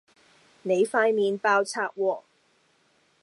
[0.63, 2.23] 你塊面爆冊喎